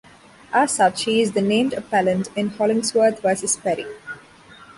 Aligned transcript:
As 0.51 0.71
such, 0.71 1.03
he 1.03 1.21
is 1.21 1.33
the 1.33 1.43
named 1.43 1.73
appellant 1.73 2.29
in 2.35 2.49
"Hollingsworth 2.49 3.21
versus 3.21 3.55
Perry". 3.55 3.85